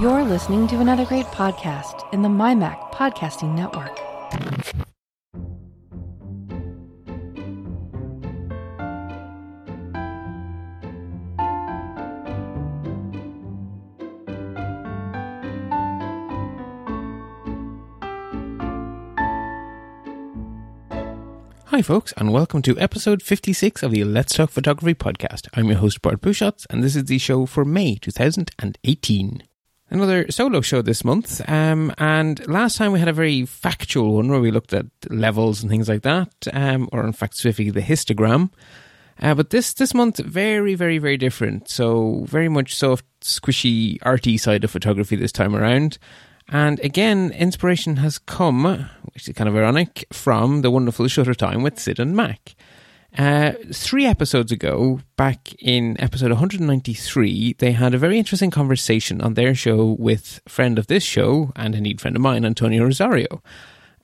[0.00, 3.98] You're listening to another great podcast in the MyMac Podcasting Network.
[21.66, 25.48] Hi, folks, and welcome to episode 56 of the Let's Talk Photography podcast.
[25.52, 29.42] I'm your host, Bart Busschots, and this is the show for May 2018.
[29.92, 34.30] Another solo show this month, um, and last time we had a very factual one
[34.30, 37.82] where we looked at levels and things like that, um, or in fact, specifically the
[37.82, 38.48] histogram.
[39.20, 41.68] Uh, but this this month, very, very, very different.
[41.68, 45.98] So, very much soft, squishy, arty side of photography this time around.
[46.48, 51.62] And again, inspiration has come, which is kind of ironic, from the wonderful Shutter Time
[51.62, 52.54] with Sid and Mac.
[53.16, 59.34] Uh, three episodes ago, back in episode 193, they had a very interesting conversation on
[59.34, 63.42] their show with friend of this show, and indeed friend of mine, Antonio Rosario.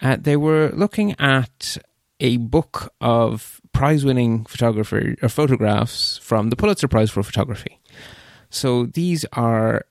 [0.02, 1.78] Uh, they were looking at
[2.20, 7.78] a book of prize winning photographer or photographs from the Pulitzer Prize for Photography.
[8.50, 9.86] So these are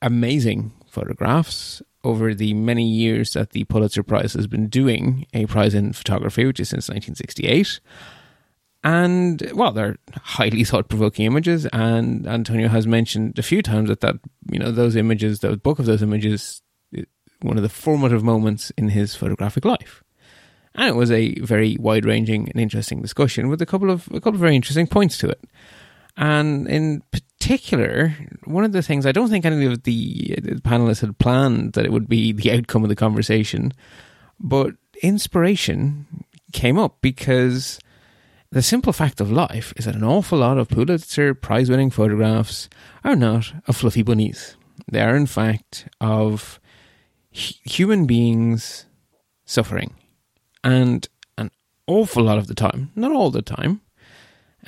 [0.00, 5.74] amazing photographs over the many years that the Pulitzer Prize has been doing a prize
[5.74, 7.80] in photography, which is since 1968.
[8.84, 14.16] And well, they're highly thought-provoking images, and Antonio has mentioned a few times that that
[14.50, 16.62] you know those images, the book of those images,
[17.40, 20.04] one of the formative moments in his photographic life.
[20.76, 24.34] And it was a very wide-ranging and interesting discussion with a couple of a couple
[24.34, 25.40] of very interesting points to it.
[26.16, 31.00] And in particular, one of the things I don't think any of the, the panelists
[31.00, 33.72] had planned that it would be the outcome of the conversation,
[34.38, 36.06] but inspiration
[36.52, 37.78] came up because
[38.54, 42.68] the simple fact of life is that an awful lot of Pulitzer Prize winning photographs
[43.02, 44.56] are not of fluffy bunnies.
[44.90, 46.60] They are, in fact, of
[47.34, 48.86] h- human beings
[49.44, 49.96] suffering.
[50.62, 51.50] And an
[51.88, 53.80] awful lot of the time, not all the time,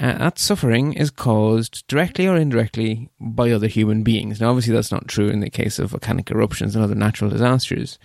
[0.01, 4.41] uh, that suffering is caused directly or indirectly by other human beings.
[4.41, 8.01] Now, obviously, that's not true in the case of volcanic eruptions and other natural disasters.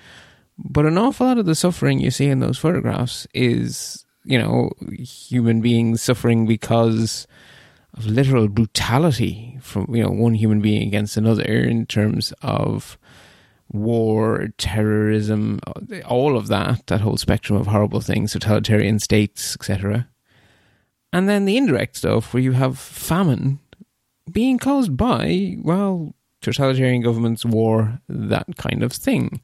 [0.59, 4.71] But an awful lot of the suffering you see in those photographs is, you know,
[4.99, 7.27] human beings suffering because
[7.93, 12.97] of literal brutality from, you know, one human being against another in terms of
[13.71, 15.59] war, terrorism,
[16.05, 20.07] all of that, that whole spectrum of horrible things, totalitarian states, etc.
[21.13, 23.59] And then the indirect stuff where you have famine
[24.31, 29.41] being caused by, well, totalitarian governments, war, that kind of thing.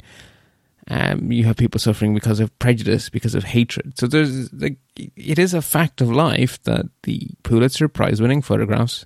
[0.90, 4.00] Um, you have people suffering because of prejudice, because of hatred.
[4.00, 9.06] So there's like, it is a fact of life that the Pulitzer Prize winning photographs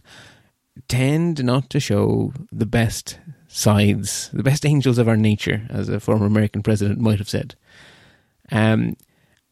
[0.88, 6.00] tend not to show the best sides, the best angels of our nature, as a
[6.00, 7.56] former American president might have said.
[8.52, 8.96] Um,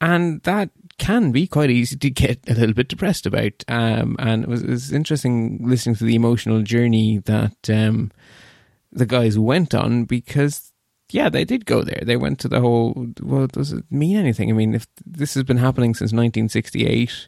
[0.02, 3.64] and that can be quite easy to get a little bit depressed about.
[3.68, 8.12] Um, and it was, it was, interesting listening to the emotional journey that um,
[8.92, 10.69] the guys went on because,
[11.12, 12.02] yeah, they did go there.
[12.04, 14.50] They went to the whole, well, does it mean anything?
[14.50, 17.28] I mean, if this has been happening since 1968,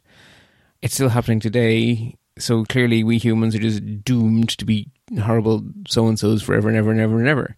[0.81, 2.17] it's still happening today.
[2.37, 6.77] So clearly, we humans are just doomed to be horrible so and so's forever and
[6.77, 7.57] ever and ever and ever.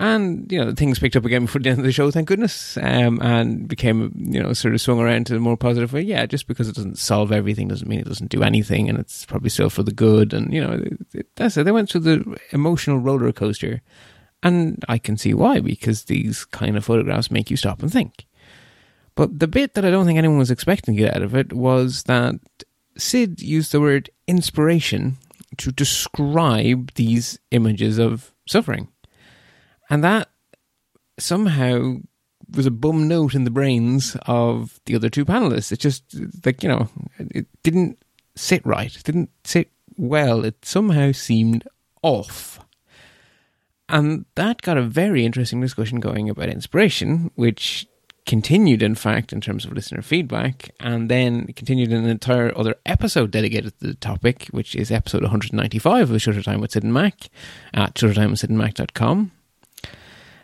[0.00, 2.76] And, you know, things picked up again before the end of the show, thank goodness,
[2.76, 6.02] um, and became, you know, sort of swung around to a more positive way.
[6.02, 9.26] Yeah, just because it doesn't solve everything doesn't mean it doesn't do anything, and it's
[9.26, 10.32] probably still for the good.
[10.32, 10.80] And, you know,
[11.34, 11.64] that's it.
[11.64, 13.82] They went through the emotional roller coaster.
[14.42, 18.26] And I can see why, because these kind of photographs make you stop and think.
[19.14, 21.52] But the bit that I don't think anyone was expecting to get out of it
[21.52, 22.36] was that
[22.96, 25.16] Sid used the word inspiration
[25.56, 28.88] to describe these images of suffering.
[29.90, 30.28] And that
[31.18, 31.96] somehow
[32.54, 35.72] was a bum note in the brains of the other two panelists.
[35.72, 36.04] It just,
[36.46, 36.88] like, you know,
[37.18, 37.98] it didn't
[38.36, 38.94] sit right.
[38.94, 40.44] It didn't sit well.
[40.44, 41.66] It somehow seemed
[42.02, 42.57] off.
[43.88, 47.86] And that got a very interesting discussion going about inspiration, which
[48.26, 53.30] continued, in fact, in terms of listener feedback, and then continued an entire other episode
[53.30, 57.28] dedicated to the topic, which is episode 195 of Shutter Time with Sid and Mac
[57.72, 59.32] at shuttertimewithsidandmac.com.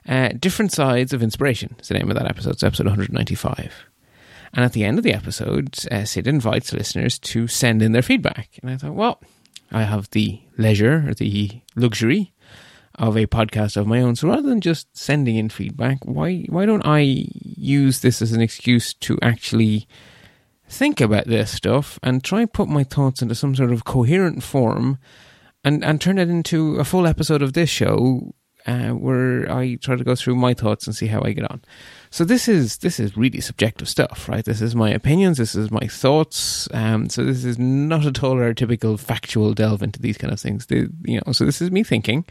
[0.08, 2.54] Uh, different sides of inspiration is the name of that episode.
[2.54, 3.74] It's episode 195.
[4.54, 8.02] And at the end of the episode, uh, Sid invites listeners to send in their
[8.02, 8.58] feedback.
[8.62, 9.20] And I thought, well,
[9.70, 12.32] I have the leisure or the luxury
[12.96, 14.16] of a podcast of my own.
[14.16, 18.40] So rather than just sending in feedback, why why don't I use this as an
[18.40, 19.86] excuse to actually
[20.68, 24.42] think about this stuff and try and put my thoughts into some sort of coherent
[24.42, 24.98] form
[25.62, 28.34] and, and turn it into a full episode of this show
[28.66, 31.62] uh, where I try to go through my thoughts and see how I get on.
[32.10, 34.44] So this is this is really subjective stuff, right?
[34.44, 36.68] This is my opinions, this is my thoughts.
[36.72, 40.40] Um, so this is not at all our typical factual delve into these kind of
[40.40, 40.66] things.
[40.66, 42.24] The, you know, so this is me thinking,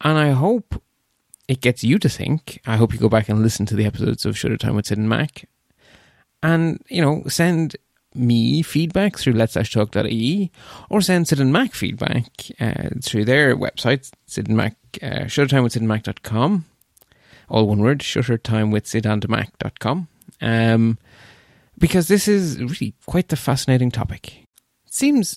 [0.00, 0.82] and I hope
[1.48, 2.60] it gets you to think.
[2.66, 4.98] I hope you go back and listen to the episodes of Shutter Time with Sid
[4.98, 5.48] and Mac,
[6.42, 7.76] and you know, send
[8.14, 10.50] me feedback through let's talk.ie
[10.88, 12.26] or send Sid and Mac feedback
[12.60, 15.26] uh, through their website, Sid and Mac, uh,
[15.80, 16.64] Mac.com.
[17.48, 20.08] All one word, shuttertime with Sid and Mac.com.
[20.40, 20.98] Um,
[21.78, 24.46] because this is really quite the fascinating topic.
[24.86, 25.36] It seems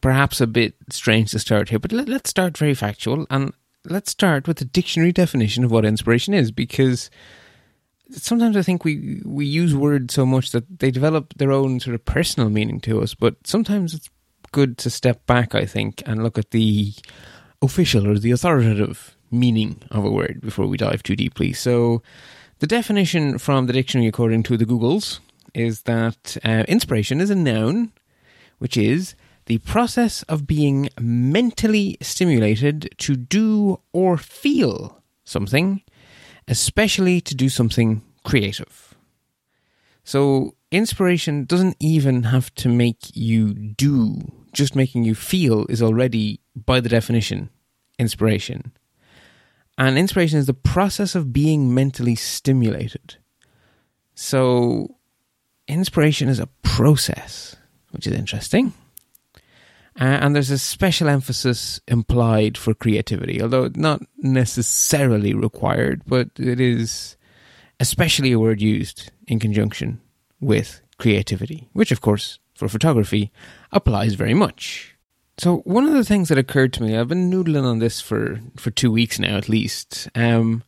[0.00, 3.52] perhaps a bit strange to start here, but let, let's start very factual and
[3.84, 7.10] let's start with the dictionary definition of what inspiration is because
[8.10, 11.94] sometimes I think we we use words so much that they develop their own sort
[11.94, 13.14] of personal meaning to us.
[13.14, 14.10] But sometimes it's
[14.52, 16.92] good to step back, I think, and look at the
[17.60, 21.52] official or the authoritative meaning of a word before we dive too deeply.
[21.52, 22.02] So,
[22.58, 25.20] the definition from the dictionary, according to the Googles,
[25.54, 27.92] is that uh, inspiration is a noun,
[28.58, 29.14] which is
[29.46, 35.82] the process of being mentally stimulated to do or feel something
[36.48, 38.94] especially to do something creative.
[40.04, 44.20] So, inspiration doesn't even have to make you do,
[44.52, 47.50] just making you feel is already, by the definition,
[47.98, 48.72] inspiration.
[49.78, 53.16] And inspiration is the process of being mentally stimulated.
[54.14, 54.96] So,
[55.68, 57.56] inspiration is a process,
[57.92, 58.74] which is interesting.
[60.00, 66.60] Uh, and there's a special emphasis implied for creativity, although not necessarily required, but it
[66.60, 67.16] is
[67.78, 70.00] especially a word used in conjunction
[70.40, 73.30] with creativity, which, of course, for photography
[73.70, 74.94] applies very much.
[75.38, 78.40] So, one of the things that occurred to me, I've been noodling on this for,
[78.56, 80.08] for two weeks now at least.
[80.14, 80.62] Um,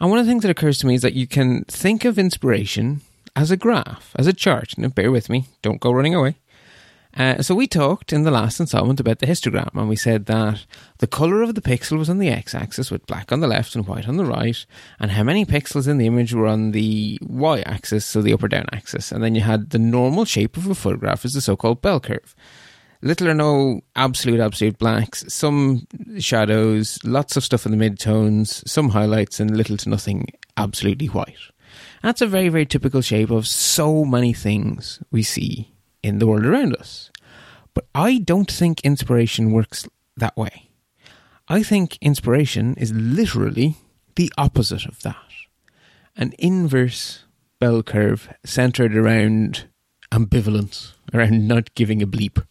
[0.00, 2.18] and one of the things that occurs to me is that you can think of
[2.18, 3.02] inspiration
[3.36, 4.76] as a graph, as a chart.
[4.76, 6.36] Now, bear with me, don't go running away.
[7.16, 10.64] Uh, so we talked in the last installment about the histogram, and we said that
[10.98, 13.86] the color of the pixel was on the x-axis with black on the left and
[13.86, 14.64] white on the right,
[15.00, 18.48] and how many pixels in the image were on the y-axis, so the up or
[18.48, 19.10] down axis.
[19.10, 22.34] And then you had the normal shape of a photograph as the so-called bell curve.
[23.02, 25.86] Little or no absolute absolute blacks, some
[26.18, 31.38] shadows, lots of stuff in the mid-tones, some highlights, and little to nothing absolutely white.
[32.02, 36.46] That's a very very typical shape of so many things we see in the world
[36.46, 37.10] around us.
[37.74, 40.70] But I don't think inspiration works that way.
[41.48, 43.76] I think inspiration is literally
[44.16, 45.16] the opposite of that
[46.16, 47.24] an inverse
[47.58, 49.68] bell curve centered around
[50.12, 52.44] ambivalence, around not giving a bleep.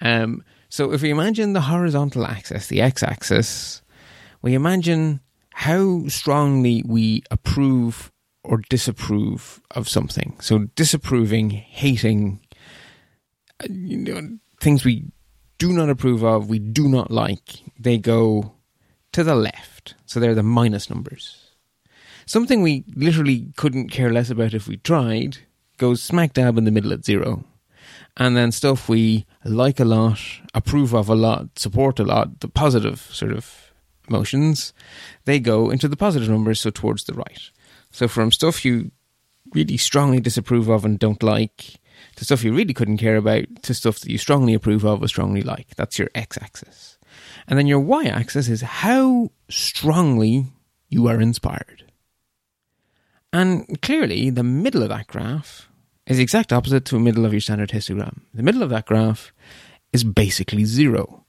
[0.00, 3.82] Um, so if we imagine the horizontal axis, the x axis,
[4.42, 5.20] we imagine
[5.54, 8.12] how strongly we approve
[8.44, 10.36] or disapprove of something.
[10.40, 12.40] So disapproving, hating,
[13.68, 15.10] you know, things we
[15.58, 18.54] do not approve of, we do not like, they go
[19.12, 19.94] to the left.
[20.06, 21.50] So they're the minus numbers.
[22.26, 25.38] Something we literally couldn't care less about if we tried
[25.78, 27.44] goes smack dab in the middle at zero.
[28.16, 30.20] And then stuff we like a lot,
[30.52, 33.72] approve of a lot, support a lot, the positive sort of
[34.08, 34.72] emotions,
[35.24, 37.50] they go into the positive numbers, so towards the right.
[37.90, 38.90] So from stuff you
[39.54, 41.78] really strongly disapprove of and don't like,
[42.16, 45.08] to stuff you really couldn't care about to stuff that you strongly approve of or
[45.08, 45.74] strongly like.
[45.76, 46.98] That's your x axis.
[47.46, 50.46] And then your y axis is how strongly
[50.88, 51.84] you are inspired.
[53.32, 55.68] And clearly, the middle of that graph
[56.06, 58.20] is the exact opposite to the middle of your standard histogram.
[58.32, 59.32] The middle of that graph
[59.92, 61.24] is basically zero.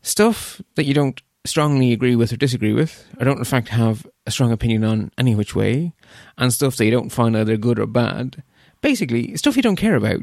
[0.00, 4.06] Stuff that you don't strongly agree with or disagree with, or don't in fact have
[4.26, 5.92] a strong opinion on any which way,
[6.36, 8.42] and stuff that you don't find either good or bad,
[8.80, 10.20] basically, stuff you don't care about,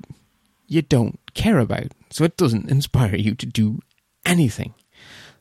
[0.67, 1.91] you don't care about.
[2.09, 3.79] So it doesn't inspire you to do
[4.25, 4.73] anything.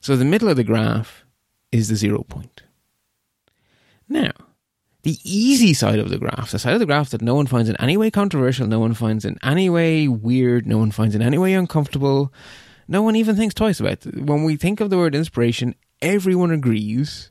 [0.01, 1.25] So the middle of the graph
[1.73, 2.63] is the zero point.
[4.09, 4.33] Now,
[5.03, 7.69] the easy side of the graph, the side of the graph that no one finds
[7.69, 11.23] in any way controversial, no one finds in any way weird, no one finds in
[11.23, 12.33] any way uncomfortable,
[12.89, 14.23] no one even thinks twice about it.
[14.23, 17.31] When we think of the word inspiration, everyone agrees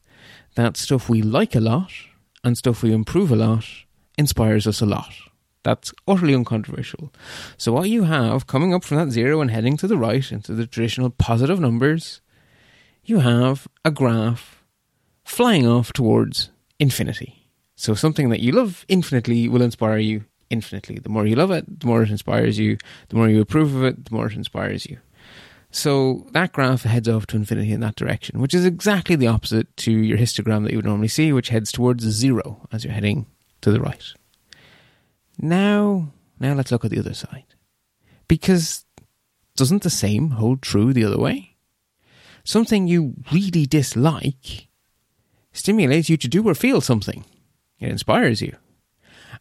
[0.56, 1.92] that stuff we like a lot
[2.44, 3.66] and stuff we improve a lot
[4.18, 5.14] inspires us a lot.
[5.64, 7.14] That's utterly uncontroversial.
[7.58, 10.54] So, what you have coming up from that zero and heading to the right into
[10.54, 12.22] the traditional positive numbers,
[13.04, 14.64] you have a graph
[15.24, 17.50] flying off towards infinity.
[17.76, 21.00] So, something that you love infinitely will inspire you infinitely.
[21.00, 22.78] The more you love it, the more it inspires you.
[23.10, 25.00] The more you approve of it, the more it inspires you.
[25.72, 29.76] So that graph heads off to infinity in that direction, which is exactly the opposite
[29.78, 33.26] to your histogram that you would normally see, which heads towards zero as you're heading
[33.62, 34.14] to the right.
[35.38, 37.46] Now, now let's look at the other side.
[38.28, 38.86] Because
[39.56, 41.56] doesn't the same hold true the other way?
[42.44, 44.68] Something you really dislike
[45.52, 47.26] stimulates you to do or feel something.
[47.80, 48.56] It inspires you.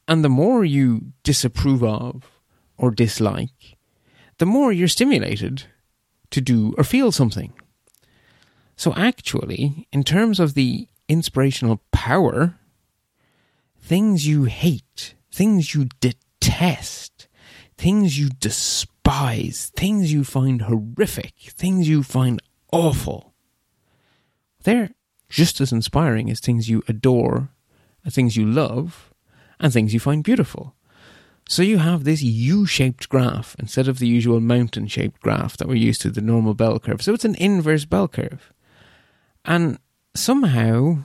[0.07, 2.31] And the more you disapprove of
[2.77, 3.77] or dislike,
[4.39, 5.65] the more you're stimulated
[6.31, 7.53] to do or feel something.
[8.77, 12.57] So, actually, in terms of the inspirational power,
[13.81, 17.29] things you hate, things you detest,
[17.77, 23.33] things you despise, things you find horrific, things you find awful,
[24.65, 24.91] they're
[25.29, 27.49] just as inspiring as things you adore,
[28.09, 29.13] things you love,
[29.59, 30.75] and things you find beautiful.
[31.49, 35.69] So you have this U shaped graph instead of the usual mountain shaped graph that
[35.69, 37.03] we're used to, the normal bell curve.
[37.03, 38.53] So it's an inverse bell curve.
[39.45, 39.79] And
[40.15, 40.99] somehow,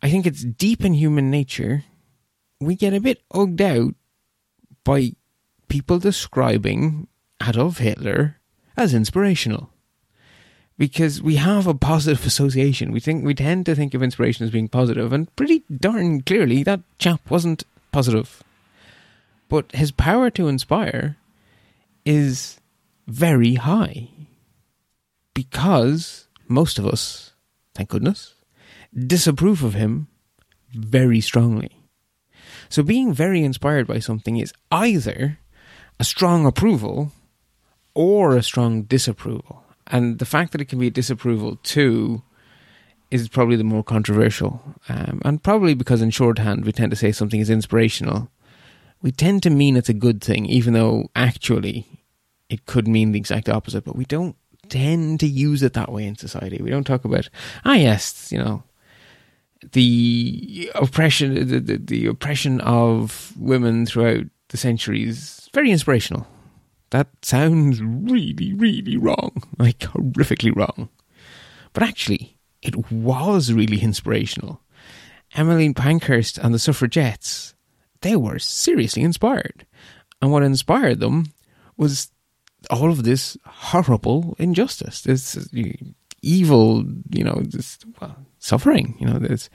[0.00, 1.84] I think it's deep in human nature,
[2.64, 3.94] we get a bit ugged out
[4.84, 5.12] by
[5.68, 7.08] people describing
[7.46, 8.40] Adolf Hitler
[8.76, 9.70] as inspirational.
[10.78, 12.92] Because we have a positive association.
[12.92, 16.62] We think we tend to think of inspiration as being positive, and pretty darn clearly
[16.64, 18.42] that chap wasn't positive.
[19.48, 21.16] But his power to inspire
[22.04, 22.58] is
[23.06, 24.08] very high.
[25.34, 27.32] Because most of us,
[27.74, 28.34] thank goodness,
[28.94, 30.08] disapprove of him
[30.74, 31.81] very strongly.
[32.72, 35.38] So being very inspired by something is either
[36.00, 37.12] a strong approval
[37.94, 39.62] or a strong disapproval.
[39.86, 42.22] And the fact that it can be a disapproval too
[43.10, 44.62] is probably the more controversial.
[44.88, 48.30] Um, and probably because in shorthand we tend to say something is inspirational
[49.02, 51.86] we tend to mean it's a good thing, even though actually
[52.48, 53.84] it could mean the exact opposite.
[53.84, 54.36] But we don't
[54.68, 56.62] tend to use it that way in society.
[56.62, 57.28] We don't talk about,
[57.64, 58.62] ah, yes, you know,
[59.72, 66.26] the oppression, the, the, the oppression of women throughout the centuries, very inspirational.
[66.90, 70.90] That sounds really, really wrong, like horrifically wrong.
[71.72, 74.60] But actually, it was really inspirational.
[75.34, 77.54] Emmeline Pankhurst and the suffragettes
[78.02, 79.66] they were seriously inspired.
[80.20, 81.32] And what inspired them
[81.76, 82.10] was
[82.70, 85.42] all of this horrible injustice, this uh,
[86.20, 89.48] evil, you know, this well, suffering, you know, this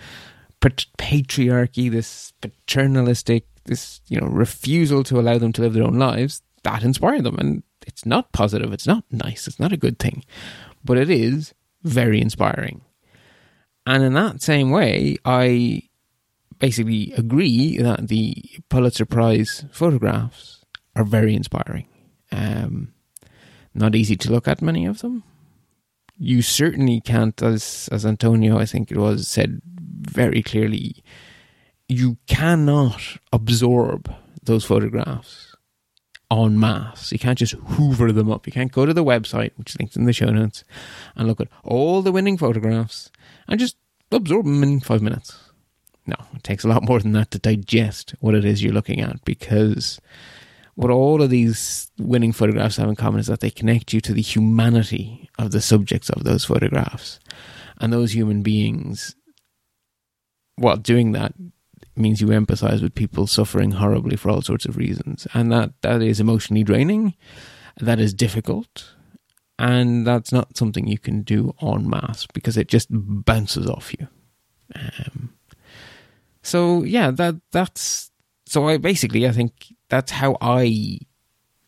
[0.62, 6.41] patriarchy, this paternalistic, this, you know, refusal to allow them to live their own lives.
[6.63, 7.38] That inspired them.
[7.38, 10.24] And it's not positive, it's not nice, it's not a good thing,
[10.84, 11.53] but it is
[11.84, 12.82] very inspiring.
[13.86, 15.84] And in that same way, I
[16.60, 20.65] basically agree that the Pulitzer Prize photographs
[20.96, 21.88] are very inspiring.
[22.32, 22.94] Um,
[23.74, 25.24] not easy to look at, many of them.
[26.19, 31.03] You certainly can't, as as Antonio, I think it was, said very clearly,
[31.88, 35.55] you cannot absorb those photographs
[36.31, 37.12] en masse.
[37.12, 38.47] You can't just hoover them up.
[38.47, 40.63] You can't go to the website, which is linked in the show notes,
[41.15, 43.12] and look at all the winning photographs
[43.47, 43.77] and just
[44.12, 45.47] absorb them in five minutes
[46.07, 49.01] no, it takes a lot more than that to digest what it is you're looking
[49.01, 50.00] at because
[50.77, 54.13] what all of these winning photographs have in common is that they connect you to
[54.13, 57.19] the humanity of the subjects of those photographs.
[57.81, 59.15] And those human beings,
[60.55, 61.34] well, doing that
[61.96, 65.25] means you empathize with people suffering horribly for all sorts of reasons.
[65.34, 67.15] And that, that is emotionally draining.
[67.79, 68.93] That is difficult.
[69.57, 74.07] And that's not something you can do en masse because it just bounces off you.
[74.75, 75.34] Um,
[76.43, 78.12] so yeah, that that's
[78.46, 81.00] so I basically I think that's how I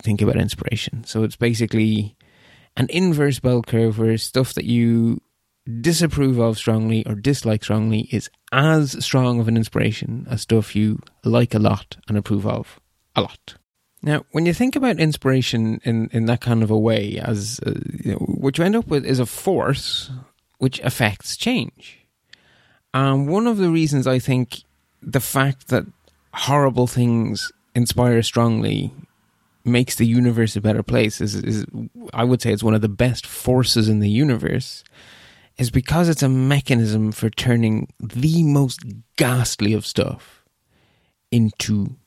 [0.01, 1.03] think about inspiration.
[1.03, 2.15] So it's basically
[2.77, 5.21] an inverse bell curve where stuff that you
[5.81, 10.99] disapprove of strongly or dislike strongly is as strong of an inspiration as stuff you
[11.23, 12.79] like a lot and approve of
[13.15, 13.55] a lot.
[14.01, 17.73] Now, when you think about inspiration in, in that kind of a way, as uh,
[18.03, 20.09] you know, what you end up with is a force
[20.57, 21.99] which affects change.
[22.93, 24.63] And one of the reasons I think
[25.01, 25.85] the fact that
[26.33, 28.93] horrible things inspire strongly
[29.65, 31.65] makes the universe a better place is, is
[32.13, 34.83] I would say it's one of the best forces in the universe
[35.57, 38.79] is because it's a mechanism for turning the most
[39.17, 40.45] ghastly of stuff
[41.31, 41.97] into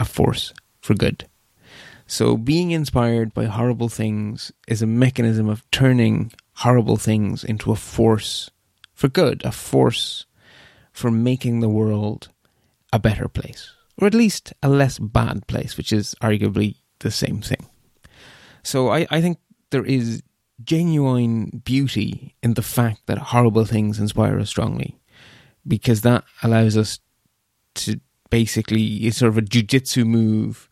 [0.00, 1.28] a force for good.
[2.06, 7.76] So being inspired by horrible things is a mechanism of turning horrible things into a
[7.76, 8.50] force
[8.94, 10.26] for good, a force
[10.92, 12.28] for making the world
[12.92, 17.40] a better place, or at least a less bad place, which is arguably the same
[17.40, 17.66] thing.
[18.62, 19.38] So I, I think
[19.70, 20.22] there is
[20.62, 24.98] genuine beauty in the fact that horrible things inspire us strongly
[25.66, 27.00] because that allows us
[27.74, 30.68] to basically it's sort of a jujitsu move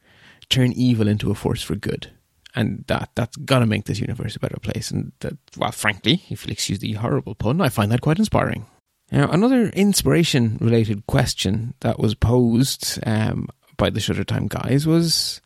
[0.48, 2.12] turn evil into a force for good.
[2.54, 4.90] And that that's gonna make this universe a better place.
[4.90, 8.66] And that well frankly if you'll excuse the horrible pun i find that quite inspiring
[9.12, 15.40] now another inspiration related question that was posed um, by the shutter time guys was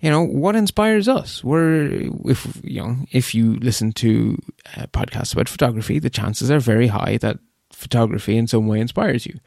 [0.00, 1.44] you know what inspires us?
[1.44, 4.38] We're if you know if you listen to
[4.76, 7.38] uh, podcasts about photography the chances are very high that
[7.72, 9.38] photography in some way inspires you.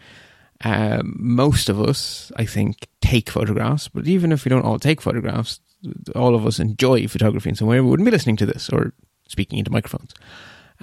[0.66, 5.02] Um, most of us i think take photographs but even if we don't all take
[5.02, 5.60] photographs
[6.16, 7.82] all of us enjoy photography in some way.
[7.82, 8.94] We wouldn't be listening to this or
[9.28, 10.14] speaking into microphones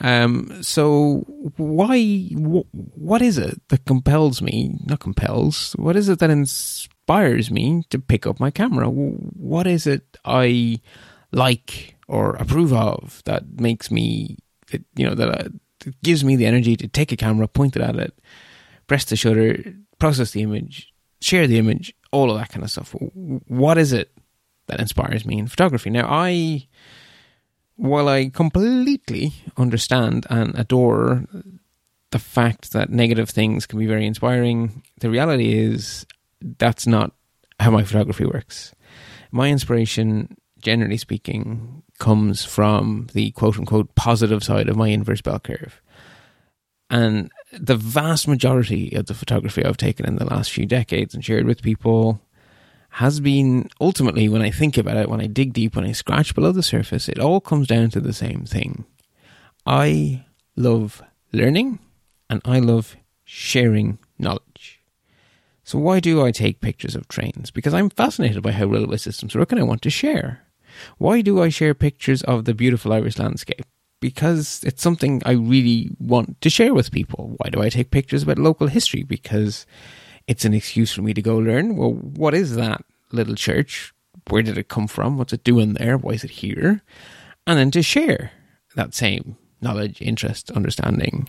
[0.00, 1.24] um, so
[1.56, 1.98] why
[2.32, 7.84] wh- what is it that compels me not compels what is it that inspires me
[7.90, 8.88] to pick up my camera?
[8.88, 10.80] What is it i
[11.32, 14.36] like or approve of that makes me
[14.72, 15.48] that, you know that, uh,
[15.80, 18.18] that gives me the energy to take a camera point it at it
[18.86, 22.94] press the shutter process the image share the image all of that kind of stuff?
[23.14, 24.10] What is it
[24.66, 25.90] that inspires me in photography?
[25.90, 26.66] Now i
[27.80, 31.24] while I completely understand and adore
[32.10, 36.04] the fact that negative things can be very inspiring, the reality is
[36.58, 37.12] that's not
[37.58, 38.74] how my photography works.
[39.30, 45.40] My inspiration, generally speaking, comes from the quote unquote positive side of my inverse bell
[45.40, 45.80] curve.
[46.90, 51.24] And the vast majority of the photography I've taken in the last few decades and
[51.24, 52.20] shared with people
[52.90, 56.34] has been ultimately, when I think about it, when I dig deep, when I scratch
[56.34, 58.84] below the surface, it all comes down to the same thing.
[59.64, 60.24] I
[60.56, 61.78] love learning
[62.28, 64.80] and I love sharing knowledge.
[65.62, 67.52] So, why do I take pictures of trains?
[67.52, 70.42] Because I'm fascinated by how railway systems work and I want to share.
[70.98, 73.62] Why do I share pictures of the beautiful Irish landscape?
[74.00, 77.34] Because it's something I really want to share with people.
[77.36, 79.04] Why do I take pictures about local history?
[79.04, 79.66] Because
[80.26, 81.76] it's an excuse for me to go learn.
[81.76, 83.92] Well, what is that little church?
[84.28, 85.18] Where did it come from?
[85.18, 85.96] What's it doing there?
[85.96, 86.82] Why is it here?
[87.46, 88.32] And then to share
[88.76, 91.28] that same knowledge, interest, understanding.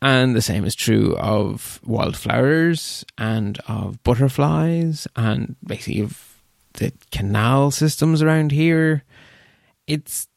[0.00, 6.40] And the same is true of wildflowers and of butterflies and basically of
[6.74, 9.04] the canal systems around here.
[9.86, 10.28] It's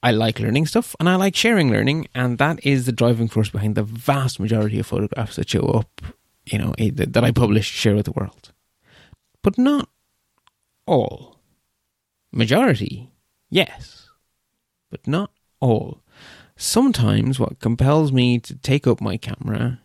[0.00, 3.48] I like learning stuff and I like sharing learning, and that is the driving force
[3.48, 6.00] behind the vast majority of photographs that show up
[6.52, 8.52] you know, eh, that I publish, share with the world.
[9.48, 9.88] But not
[10.84, 11.40] all.
[12.30, 13.10] Majority,
[13.48, 14.10] yes,
[14.90, 16.02] but not all.
[16.54, 19.80] Sometimes what compels me to take up my camera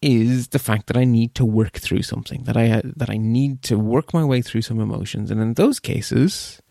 [0.00, 3.60] is the fact that I need to work through something, that I that I need
[3.64, 6.62] to work my way through some emotions, and in those cases,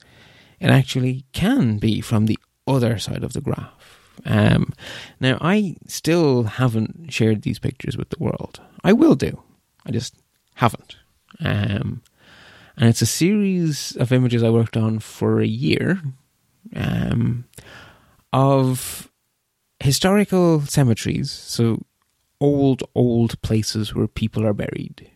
[0.60, 4.00] it actually can be from the other side of the graph.
[4.26, 4.74] Um,
[5.20, 8.62] now, I still haven't shared these pictures with the world.
[8.84, 9.44] I will do.
[9.86, 10.16] I just
[10.56, 10.96] haven't.
[11.40, 12.02] Um,
[12.78, 16.02] and it's a series of images I worked on for a year
[16.76, 17.46] um,
[18.32, 19.10] of
[19.80, 21.32] historical cemeteries.
[21.32, 21.84] So,
[22.40, 25.12] old, old places where people are buried.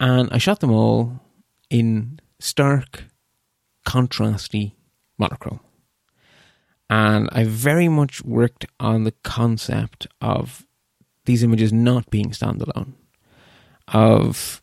[0.00, 1.20] And I shot them all
[1.70, 3.04] in stark,
[3.86, 4.72] contrasty
[5.18, 5.60] monochrome.
[6.88, 10.66] And I very much worked on the concept of
[11.24, 12.92] these images not being standalone,
[13.92, 14.62] of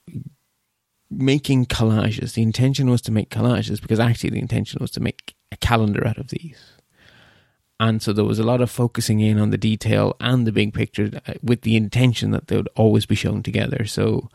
[1.09, 2.33] making collages.
[2.33, 6.05] The intention was to make collages because actually the intention was to make a calendar
[6.07, 6.59] out of these.
[7.79, 10.73] And so there was a lot of focusing in on the detail and the big
[10.73, 13.85] picture uh, with the intention that they would always be shown together.
[13.85, 14.29] So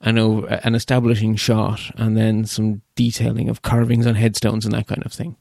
[0.00, 4.86] I know an establishing shot and then some detailing of carvings on headstones and that
[4.86, 5.36] kind of thing.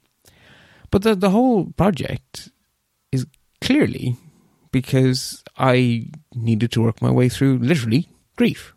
[0.89, 2.49] But the the whole project
[3.12, 3.25] is
[3.62, 4.17] clearly
[4.71, 8.73] because I needed to work my way through literally grief.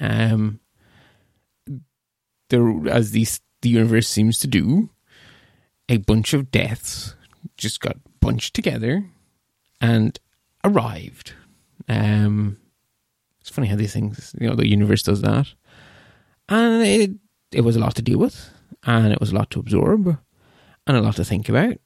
[0.00, 0.60] Um,
[2.48, 3.26] there, as the
[3.62, 4.90] the universe seems to do,
[5.88, 7.14] a bunch of deaths
[7.56, 9.04] just got bunched together
[9.80, 10.18] and
[10.64, 11.34] arrived.
[11.88, 12.58] Um,
[13.40, 15.48] it's funny how these things, you know, the universe does that,
[16.48, 17.10] and it
[17.52, 18.50] it was a lot to deal with,
[18.84, 20.18] and it was a lot to absorb,
[20.86, 21.76] and a lot to think about.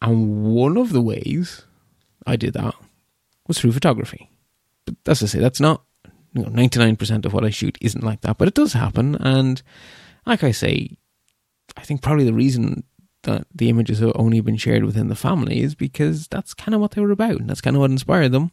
[0.00, 1.64] And one of the ways
[2.26, 2.74] I did that
[3.46, 4.30] was through photography.
[4.84, 5.82] But that's to say, that's not,
[6.32, 9.16] you know, 99% of what I shoot isn't like that, but it does happen.
[9.16, 9.62] And
[10.26, 10.96] like I say,
[11.76, 12.84] I think probably the reason
[13.22, 16.80] that the images have only been shared within the family is because that's kind of
[16.80, 17.40] what they were about.
[17.40, 18.52] And That's kind of what inspired them.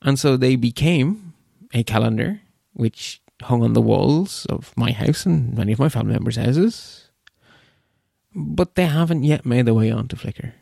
[0.00, 1.34] And so they became
[1.72, 2.40] a calendar
[2.72, 7.02] which hung on the walls of my house and many of my family members' houses
[8.34, 10.52] but they haven't yet made their way onto Flickr.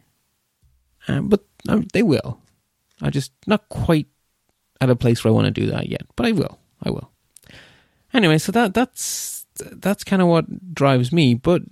[1.08, 2.40] Um, but um, they will.
[3.00, 4.08] I just not quite
[4.80, 6.58] at a place where I want to do that yet, but I will.
[6.82, 7.10] I will.
[8.12, 11.34] Anyway, so that that's that's kind of what drives me.
[11.34, 11.62] But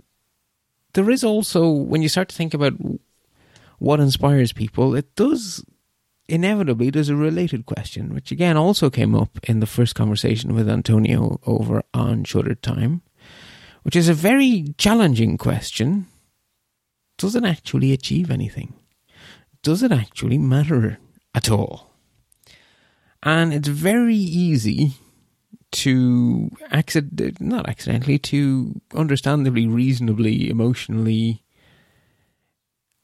[0.93, 2.75] there is also when you start to think about
[3.79, 5.65] what inspires people, it does
[6.29, 10.69] inevitably there's a related question, which again also came up in the first conversation with
[10.69, 13.03] Antonio over on Shutter Time,
[13.83, 16.07] which is a very challenging question.
[17.17, 18.75] Does it actually achieve anything?
[19.63, 20.99] Does it actually matter
[21.35, 21.88] at all?
[23.23, 24.93] And it's very easy
[25.71, 31.43] to accident not accidentally to understandably reasonably emotionally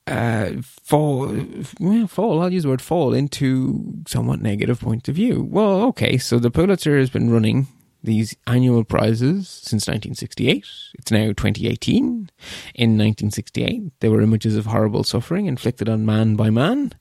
[0.06, 1.34] uh, fall,
[1.80, 5.42] well, fall, I'll use the word fall into somewhat negative point of view.
[5.42, 7.68] Well, okay, so the Pulitzer has been running
[8.02, 10.66] these annual prizes since 1968.
[10.94, 12.30] It's now 2018.
[12.74, 16.92] In 1968, there were images of horrible suffering inflicted on man by man.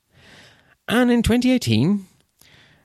[0.88, 2.06] And in 2018,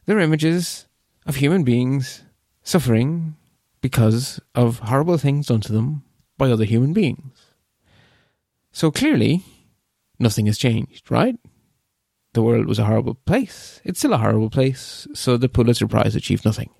[0.09, 0.87] there are images
[1.27, 2.23] of human beings
[2.63, 3.35] suffering
[3.79, 6.01] because of horrible things done to them
[6.35, 7.53] by other human beings.
[8.71, 9.43] So clearly,
[10.17, 11.35] nothing has changed, right?
[12.33, 13.81] The world was a horrible place.
[13.83, 16.71] It's still a horrible place, so the Pulitzer Prize achieved nothing.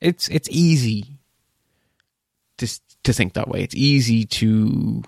[0.00, 1.18] It's it's easy
[2.58, 2.68] to
[3.02, 3.64] to think that way.
[3.64, 5.02] It's easy to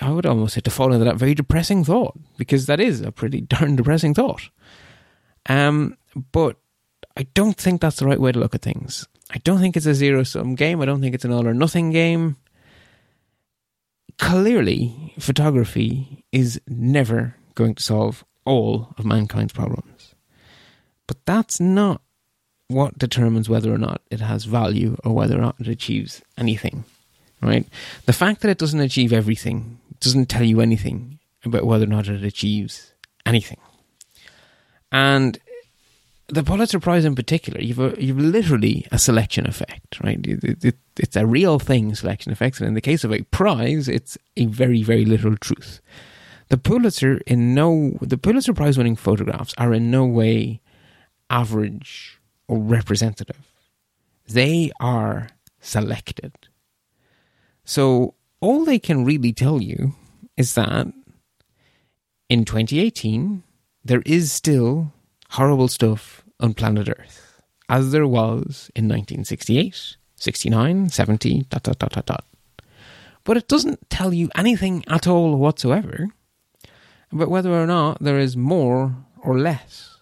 [0.00, 3.12] I would almost say to fall into that very depressing thought because that is a
[3.12, 4.48] pretty darn depressing thought.
[5.48, 5.96] Um,
[6.32, 6.56] but
[7.16, 9.06] I don't think that's the right way to look at things.
[9.30, 10.80] I don't think it's a zero sum game.
[10.80, 12.36] I don't think it's an all or nothing game
[14.18, 20.14] clearly, photography is never going to solve all of mankind's problems.
[21.06, 22.02] But that's not
[22.66, 26.84] what determines whether or not it has value or whether or not it achieves anything,
[27.40, 27.66] right?
[28.06, 32.08] The fact that it doesn't achieve everything doesn't tell you anything about whether or not
[32.08, 32.92] it achieves
[33.26, 33.58] anything.
[34.90, 35.38] And
[36.28, 40.18] the Pulitzer Prize in particular, you've a, you've literally a selection effect, right?
[40.26, 43.88] It, it, it's a real thing, selection effects, and in the case of a prize,
[43.88, 45.80] it's a very very literal truth.
[46.48, 50.60] The Pulitzer in no the Pulitzer Prize winning photographs are in no way
[51.30, 53.52] average or representative.
[54.26, 55.28] They are
[55.60, 56.32] selected.
[57.68, 59.92] So all they can really tell you
[60.38, 60.86] is that
[62.30, 63.42] in 2018
[63.84, 64.94] there is still
[65.32, 71.92] horrible stuff on planet Earth, as there was in 1968, 69, 70, dot, dot, dot,
[71.92, 72.24] dot, dot.
[73.24, 76.08] But it doesn't tell you anything at all whatsoever
[77.12, 79.98] about whether or not there is more or less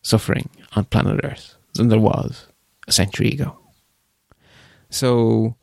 [0.00, 2.46] suffering on planet Earth than there was
[2.88, 3.58] a century ago.
[4.88, 5.56] So,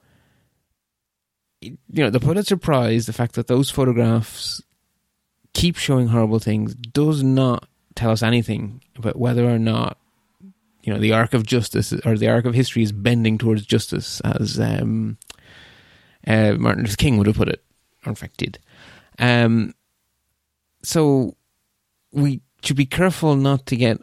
[1.64, 4.62] you know, the Pulitzer Prize, the fact that those photographs
[5.54, 9.98] keep showing horrible things, does not tell us anything about whether or not
[10.84, 14.20] you know the arc of justice or the arc of history is bending towards justice,
[14.22, 15.18] as um,
[16.28, 17.64] uh, Martin Luther King would have put it,
[18.06, 18.60] or in fact did.
[19.20, 19.74] Um,
[20.84, 21.36] so
[22.12, 23.98] we should be careful not to get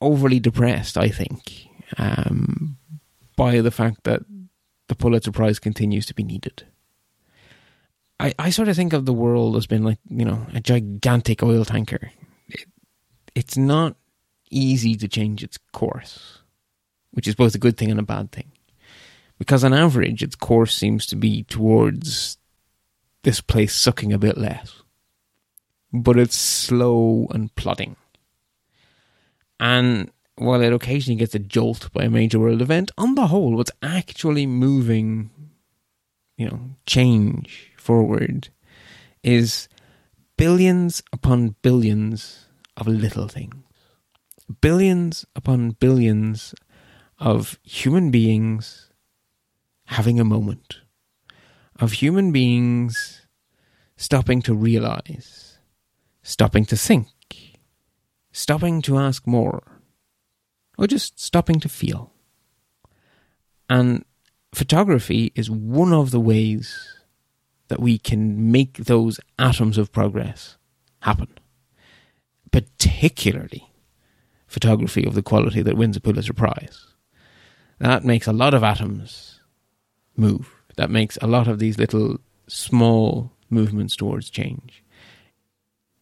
[0.00, 0.96] overly depressed.
[0.96, 1.66] I think
[1.98, 2.76] um,
[3.36, 4.22] by the fact that
[4.88, 6.64] the Pulitzer Prize continues to be needed.
[8.20, 11.42] I, I sort of think of the world as being like you know a gigantic
[11.42, 12.12] oil tanker
[13.34, 13.96] it's not
[14.50, 16.38] easy to change its course,
[17.12, 18.52] which is both a good thing and a bad thing.
[19.38, 22.38] Because on average, its course seems to be towards
[23.22, 24.82] this place sucking a bit less.
[25.92, 27.96] But it's slow and plodding.
[29.58, 30.10] And
[30.44, 33.70] while it occasionally gets a jolt by a major world event, on the whole, what's
[33.82, 35.30] actually moving,
[36.36, 38.48] you know, change forward
[39.22, 39.68] is
[40.36, 43.54] billions upon billions of little things.
[44.60, 46.54] Billions upon billions
[47.18, 48.90] of human beings
[49.86, 50.80] having a moment,
[51.78, 53.26] of human beings
[53.96, 55.58] stopping to realize,
[56.22, 57.08] stopping to think,
[58.32, 59.71] stopping to ask more,
[60.82, 62.12] or just stopping to feel.
[63.70, 64.04] And
[64.52, 66.96] photography is one of the ways
[67.68, 70.56] that we can make those atoms of progress
[71.00, 71.28] happen
[72.52, 73.68] particularly
[74.46, 76.86] photography of the quality that wins a Pulitzer Prize.
[77.78, 79.40] That makes a lot of atoms
[80.14, 80.48] move.
[80.76, 84.84] That makes a lot of these little small movements towards change.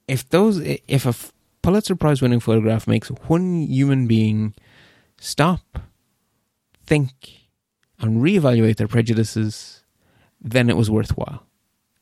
[0.06, 1.14] If those, if a
[1.62, 4.54] Pulitzer Prize winning photograph makes one human being
[5.20, 5.78] stop,
[6.84, 7.12] think,
[8.00, 9.80] and reevaluate their prejudices
[10.40, 11.46] then it was worthwhile.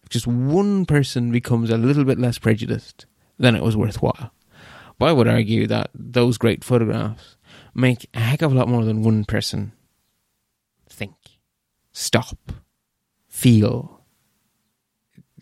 [0.03, 3.07] If just one person becomes a little bit less prejudiced,
[3.39, 4.33] then it was worthwhile.
[4.99, 7.37] But I would argue that those great photographs
[7.75, 9.73] make a heck of a lot more than one person
[10.89, 11.15] think,
[11.93, 12.53] stop,
[13.29, 14.03] feel.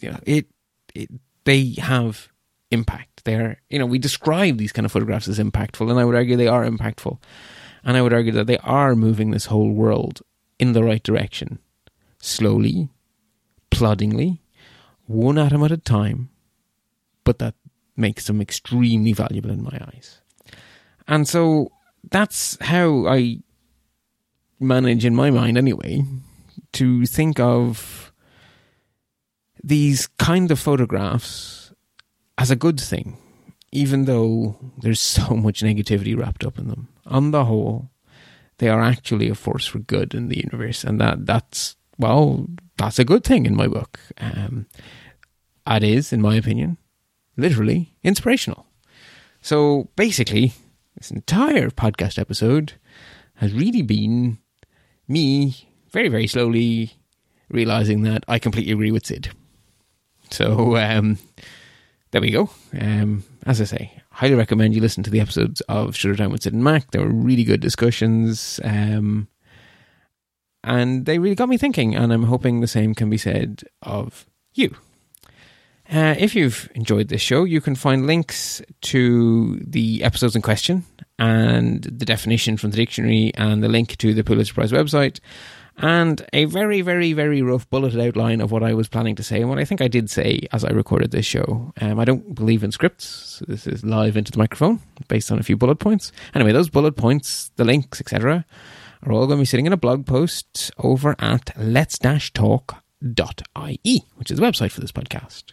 [0.01, 0.47] You know, it,
[0.95, 1.11] it
[1.45, 2.29] they have
[2.71, 3.25] impact.
[3.25, 6.37] They're, you know, we describe these kind of photographs as impactful, and I would argue
[6.37, 7.19] they are impactful.
[7.87, 10.21] And I would argue that they are moving this whole world
[10.59, 11.61] in the right direction,
[12.19, 12.89] slowly,
[13.71, 14.43] ploddingly,
[15.07, 16.31] one atom at a time,
[17.23, 17.55] but that
[17.97, 20.21] makes them extremely valuable in my eyes.
[21.07, 21.71] And so
[22.11, 23.39] that's how I
[24.59, 26.03] manage in my mind anyway
[26.73, 28.13] to think of
[29.63, 31.73] these kind of photographs
[32.37, 33.17] as a good thing,
[33.77, 36.89] even though there's so much negativity wrapped up in them.
[37.07, 37.91] On the whole,
[38.59, 42.99] they are actually a force for good in the universe, and that that's well, that's
[42.99, 43.99] a good thing in my book.
[44.19, 44.67] Um,
[45.67, 46.77] it is, in my opinion,
[47.37, 48.67] literally inspirational.
[49.41, 50.53] So basically,
[50.97, 52.75] this entire podcast episode
[53.37, 54.39] has really been
[55.09, 56.93] me very, very slowly
[57.49, 59.31] realizing that I completely agree with Sid.
[60.31, 61.19] So um,
[62.11, 62.51] there we go.
[62.79, 66.43] Um, as I say, highly recommend you listen to the episodes of Shutter Time with
[66.43, 66.91] Sid and Mac.
[66.91, 68.59] They were really good discussions.
[68.65, 69.29] Um,
[70.65, 74.27] and they really got me thinking, and I'm hoping the same can be said of
[74.55, 74.75] you.
[75.89, 80.85] Uh, if you've enjoyed this show, you can find links to the episodes in question
[81.21, 85.21] and the definition from the dictionary and the link to the Pulitzer Prize website
[85.79, 89.41] and a very, very, very rough bulleted outline of what I was planning to say
[89.41, 91.73] and what I think I did say as I recorded this show.
[91.81, 95.39] Um, I don't believe in scripts, so this is live into the microphone based on
[95.39, 96.13] a few bullet points.
[96.35, 98.47] Anyway, those bullet points, the links, etc.,
[99.03, 102.75] are all going to be sitting in a blog post over at let's-talk.ie,
[104.15, 105.53] which is the website for this podcast.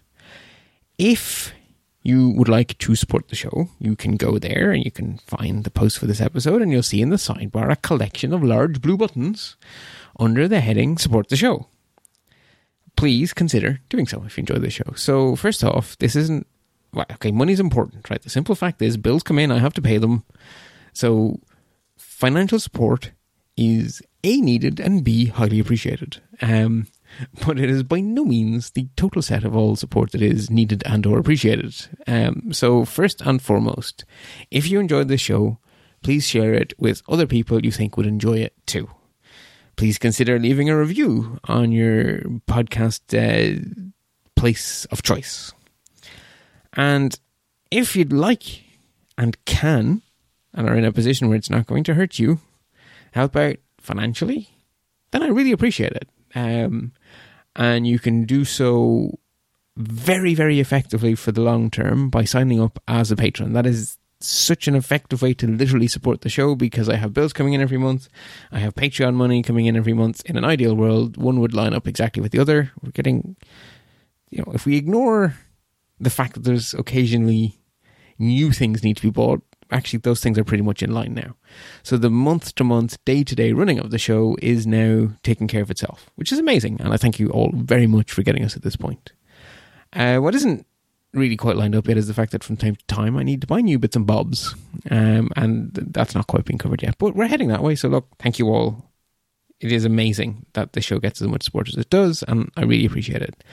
[0.98, 1.54] If
[2.02, 5.64] you would like to support the show, you can go there and you can find
[5.64, 8.82] the post for this episode, and you'll see in the sidebar a collection of large
[8.82, 9.58] blue buttons
[10.20, 11.68] under the heading Support the Show.
[12.96, 14.94] Please consider doing so if you enjoy the show.
[14.96, 16.48] So, first off, this isn't.
[16.94, 18.22] Well, okay, money's important, right?
[18.22, 20.24] The simple fact is, bills come in, I have to pay them.
[20.94, 21.40] So,
[21.98, 23.12] financial support
[23.58, 26.22] is A, needed, and B, highly appreciated.
[26.42, 26.88] Um,
[27.46, 30.84] but it is by no means the total set of all support that is needed
[30.86, 31.76] and or appreciated.
[32.08, 34.06] Um, so first and foremost,
[34.52, 35.60] if you enjoyed the show,
[36.02, 38.90] please share it with other people you think would enjoy it too.
[39.76, 43.60] Please consider leaving a review on your podcast uh,
[44.36, 45.52] place of choice.
[46.74, 47.20] And
[47.72, 48.64] if you'd like
[49.18, 50.02] and can,
[50.54, 52.40] and are in a position where it's not going to hurt you,
[53.14, 54.50] help out financially,
[55.12, 56.10] then I really appreciate it.
[56.36, 56.94] Um,
[57.56, 59.20] and you can do so
[59.78, 63.54] very, very effectively for the long term by signing up as a patron.
[63.54, 67.34] That is such an effective way to literally support the show because I have bills
[67.34, 68.08] coming in every month.
[68.52, 70.22] I have Patreon money coming in every month.
[70.26, 72.72] In an ideal world, one would line up exactly with the other.
[72.82, 73.36] We're getting,
[74.30, 75.36] you know, if we ignore
[76.00, 77.60] the fact that there's occasionally
[78.18, 81.36] new things need to be bought, actually those things are pretty much in line now.
[81.82, 85.48] So the month to month, day to day running of the show is now taking
[85.48, 86.80] care of itself, which is amazing.
[86.80, 89.12] And I thank you all very much for getting us at this point.
[89.92, 90.66] Uh, what isn't
[91.14, 93.42] really quite lined up yet is the fact that from time to time I need
[93.42, 94.56] to buy new bits and bobs.
[94.90, 96.98] Um, and that's not quite been covered yet.
[96.98, 97.76] But we're heading that way.
[97.76, 98.90] So look, thank you all.
[99.60, 102.64] It is amazing that the show gets as much support as it does, and I
[102.64, 103.44] really appreciate it.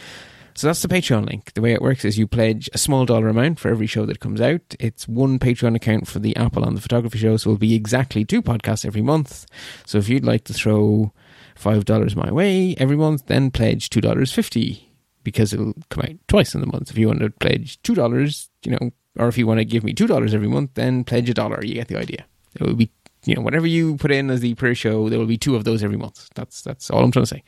[0.54, 1.52] So that's the Patreon link.
[1.54, 4.18] The way it works is you pledge a small dollar amount for every show that
[4.18, 4.74] comes out.
[4.80, 8.24] It's one Patreon account for the Apple and the photography show, so it'll be exactly
[8.24, 9.46] two podcasts every month.
[9.86, 11.12] So if you'd like to throw
[11.54, 14.89] five dollars my way every month, then pledge two dollars fifty
[15.22, 16.90] because it'll come out twice in the month.
[16.90, 19.84] If you want to pledge two dollars, you know, or if you want to give
[19.84, 21.64] me two dollars every month, then pledge a dollar.
[21.64, 22.24] You get the idea.
[22.54, 22.90] It will be
[23.24, 25.64] you know whatever you put in as the per show, there will be two of
[25.64, 26.28] those every month.
[26.34, 27.44] That's that's all I'm trying to say.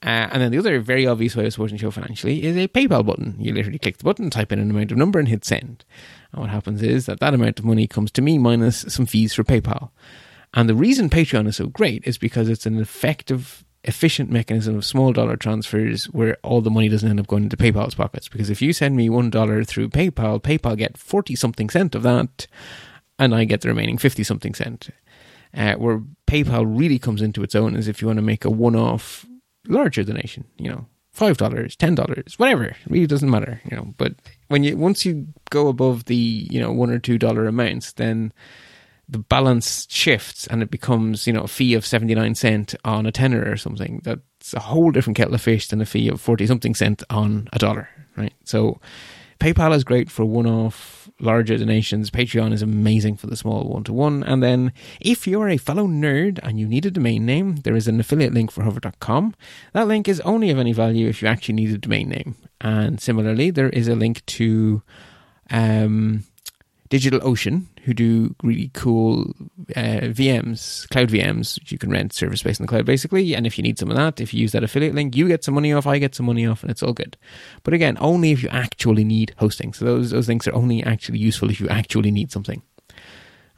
[0.00, 2.68] Uh, and then the other very obvious way of supporting the show financially is a
[2.68, 3.34] PayPal button.
[3.38, 5.84] You literally click the button, type in an amount of number, and hit send.
[6.32, 9.34] And what happens is that that amount of money comes to me minus some fees
[9.34, 9.90] for PayPal.
[10.54, 14.84] And the reason Patreon is so great is because it's an effective, efficient mechanism of
[14.84, 18.28] small dollar transfers where all the money doesn't end up going into PayPal's pockets.
[18.28, 22.02] Because if you send me one dollar through PayPal, PayPal get forty something cent of
[22.02, 22.46] that,
[23.18, 24.90] and I get the remaining fifty something cent.
[25.54, 28.50] Uh, where PayPal really comes into its own is if you want to make a
[28.50, 29.24] one-off
[29.66, 32.64] larger donation, you know, five dollars, ten dollars, whatever.
[32.64, 33.94] It really doesn't matter, you know.
[33.96, 34.14] But
[34.48, 36.14] when you once you go above the
[36.50, 38.32] you know one or two dollar amounts, then
[39.08, 43.06] the balance shifts and it becomes you know a fee of seventy nine cent on
[43.06, 44.00] a tenner or something.
[44.04, 47.02] That's that's a whole different kettle of fish than a fee of 40 something cent
[47.10, 48.32] on a dollar, right?
[48.44, 48.80] So
[49.40, 52.10] PayPal is great for one off larger donations.
[52.10, 54.22] Patreon is amazing for the small one to one.
[54.22, 57.88] And then if you're a fellow nerd and you need a domain name, there is
[57.88, 59.34] an affiliate link for hover.com.
[59.72, 62.36] That link is only of any value if you actually need a domain name.
[62.60, 64.82] And similarly, there is a link to
[65.50, 66.24] um,
[66.90, 69.34] DigitalOcean, who do really cool
[69.76, 73.34] uh, VMs, cloud VMs, which you can rent server space in the cloud basically.
[73.34, 75.44] And if you need some of that, if you use that affiliate link, you get
[75.44, 77.16] some money off, I get some money off, and it's all good.
[77.62, 79.72] But again, only if you actually need hosting.
[79.72, 82.62] So those, those links are only actually useful if you actually need something.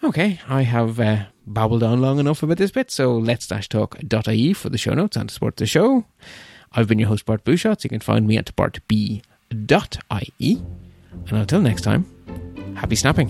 [0.03, 4.53] Okay, I have uh, babbled on long enough about this bit, so let's dash talk.ie
[4.55, 6.07] for the show notes and to support the show.
[6.73, 7.85] I've been your host, Bart Busschots.
[7.85, 9.23] You can find me at bartb.ie.
[11.29, 12.07] And until next time,
[12.81, 13.29] happy snapping.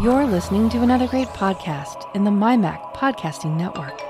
[0.00, 4.00] You're listening to another great podcast in the MyMac Podcasting Network.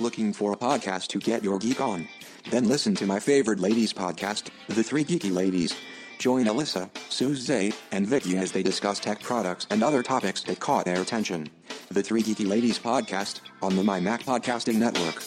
[0.00, 2.08] Looking for a podcast to get your geek on?
[2.50, 5.74] Then listen to my favorite ladies podcast, The Three Geeky Ladies.
[6.18, 10.84] Join Alyssa, Suze, and Vicky as they discuss tech products and other topics that caught
[10.84, 11.48] their attention.
[11.90, 15.22] The Three Geeky Ladies podcast on the My Mac Podcasting Network.